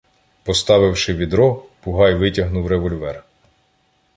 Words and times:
Поставивши 0.43 1.13
відро, 1.13 1.63
Бугай 1.85 2.15
витягнув 2.15 2.67
револьвер. 2.67 3.23